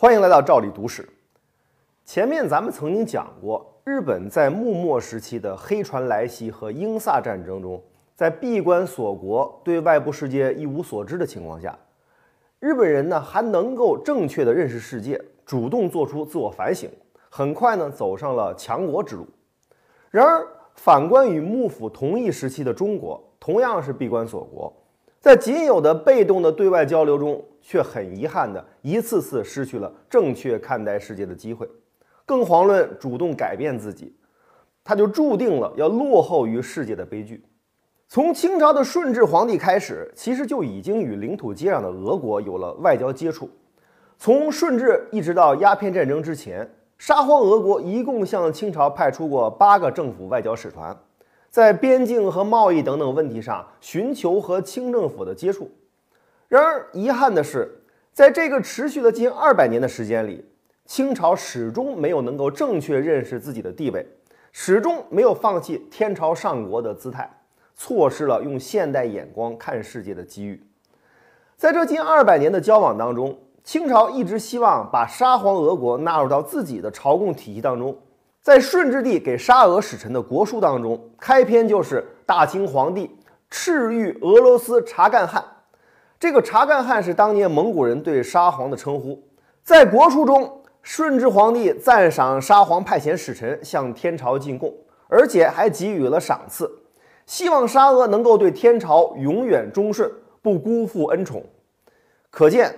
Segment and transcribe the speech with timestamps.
[0.00, 1.08] 欢迎来到赵理读史。
[2.04, 7.82] 前面咱们曾经讲过，日本在幕末时期的黑船来袭和英萨战争中，
[8.14, 11.76] 在闭关锁国、对外部世界一无所知的情况下，
[12.60, 16.88] 日本人呢还能够正确的认识世界，主动做出自我反省，
[17.28, 19.26] 很快呢走上了强国之路。
[20.12, 20.46] 然而，
[20.76, 24.72] 反观与幕府同一时期的中国，同样是闭关锁国。
[25.20, 31.68] 在仅有的被动的对外交流中，却很遗憾的一次次失去了正确看待世界的机会，
[32.24, 34.14] 更遑论主动改变自己，
[34.84, 37.44] 他就注定了要落后于世界的悲剧。
[38.06, 43.50] 从清朝的顺治皇帝开始，其实就已经与领土接壤的俄国有了外交接触。
[44.16, 50.96] 从顺治一直到鸦片战争之前，沙皇俄国一共向清朝派出过八个政府外交使团。
[51.50, 55.70] 在边境和贸易等等问题上寻求和清政府的接触。
[56.46, 60.44] 然而，遗憾的是，在这个持续了近二百年的时间里，
[60.86, 64.06] 清朝始终没有能够正确认识自己的地位，
[64.52, 67.30] 始终没有放弃天朝上国的姿态，
[67.74, 70.62] 错失了用现代眼光看世界的机遇。
[71.56, 77.94] 在这近二百年的交往当中，清朝一直希望把沙皇俄国纳入到自己的朝贡体系当中。
[78.48, 83.14] 在顺治帝给沙俄使臣的国书当中，开篇就是大清皇帝
[83.50, 85.44] 敕谕俄罗斯查干汗。
[86.18, 89.22] 这个查干汗是当年蒙古人对沙皇的称呼。
[89.62, 94.72] 在国书中，顺治皇帝赞赏沙皇派遣使臣向天朝进贡，
[95.08, 96.70] 而且还给予了赏赐，
[97.26, 101.44] 希望沙俄能够对天朝永远忠顺，不辜负恩宠。
[102.30, 102.74] 可见，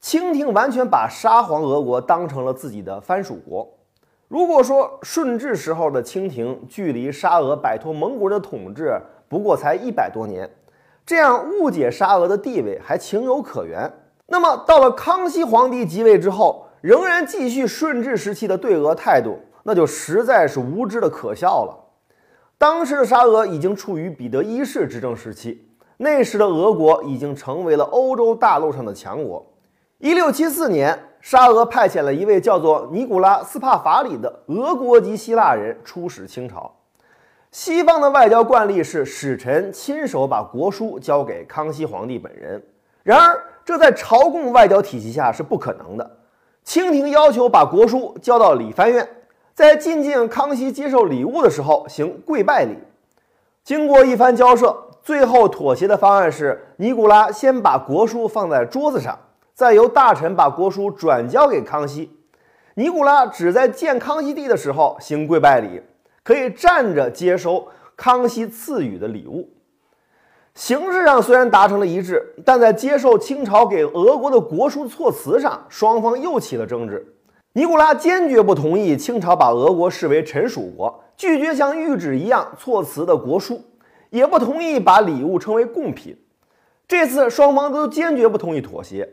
[0.00, 3.72] 清廷完全把沙皇俄国当成了自己的藩属国。
[4.32, 10.48] 如果说顺治时候的清廷距离沙俄摆脱蒙古人的统治不过才一百多年，
[11.04, 13.92] 这样误解沙俄的地位还情有可原。
[14.28, 21.78] 那么到了康熙皇帝即位之后，仍然继续顺治时期的对俄态度，那就实在是无知的可笑了。
[22.56, 25.68] 当时的沙俄已经处于彼得一世执政时期，
[25.98, 29.46] 那时的俄国已经成为了欧洲大陆上的强国。
[29.98, 30.98] 一六七四年。
[31.22, 36.70] 沙俄派遣了一位叫做尼古拉斯帕法里的俄国籍希腊人出使清朝。
[37.52, 42.60] 西方的外交惯例是使臣亲手把国书交给康熙皇帝本人，
[43.04, 46.18] 然而这在朝贡外交体系下是不可能的。
[46.64, 49.08] 清廷要求把国书交到礼藩院，
[49.54, 52.76] 在觐见康熙接受礼物的时候行跪拜礼。
[53.62, 59.16] 经过一番交涉，最后妥协的方案是尼古拉先把国书放在桌子上。
[59.54, 62.10] 再由大臣把国书转交给康熙，
[62.74, 65.82] 尼古拉只在见康熙帝的时候行跪拜礼，
[66.22, 69.50] 可以站着接收康熙赐予的礼物。
[70.54, 77.14] 形式上虽然达成了一致，但在接受清朝给俄国的国书措辞上，双方又起了争执。
[77.52, 83.62] 尼古拉坚决不同意清朝把俄国视为臣属国，拒绝像谕旨一样措辞的国书，
[84.08, 86.16] 也不同意把礼物称为贡品。
[86.88, 89.08] 这次双方都坚决不同意妥协。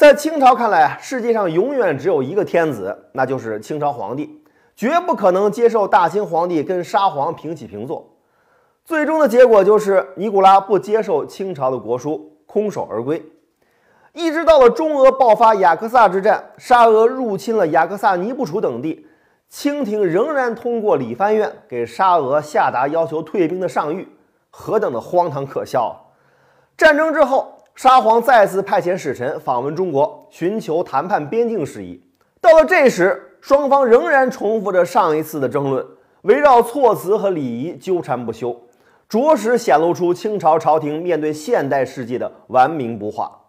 [0.00, 4.42] 在清朝看来，世界上永远只有一个天子，那就是清朝皇帝，
[4.74, 8.10] 绝不可能接受大清皇帝跟沙皇平起平坐。
[8.82, 13.22] 最终的结果就是尼古拉不接受清朝的国书，空手而归。
[14.14, 19.06] 一直到了中俄爆发雅克萨之战，沙俄入侵了雅克萨尼布楚等地，
[19.50, 24.06] 清廷仍然通过礼藩院给沙俄下达要求退兵的上谕，
[24.48, 25.92] 何等的荒唐可笑啊！
[26.78, 27.59] 战争之后。
[27.82, 31.98] 沙皇再次派遣使臣访问中国，寻求谈判边境事宜。
[32.38, 35.82] 到了这时，双方仍然重复着上一次的争论，
[36.24, 38.54] 围绕措辞和礼仪纠缠不休，
[39.08, 43.39] 着实显露出清朝朝廷面对现代世界的顽冥不化。